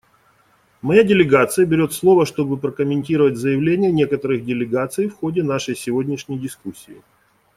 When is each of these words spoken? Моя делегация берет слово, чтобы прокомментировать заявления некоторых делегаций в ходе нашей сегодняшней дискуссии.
Моя 0.81 1.03
делегация 1.03 1.63
берет 1.67 1.93
слово, 1.93 2.25
чтобы 2.25 2.57
прокомментировать 2.57 3.37
заявления 3.37 3.91
некоторых 3.91 4.43
делегаций 4.43 5.07
в 5.09 5.13
ходе 5.15 5.43
нашей 5.43 5.75
сегодняшней 5.75 6.39
дискуссии. 6.39 7.03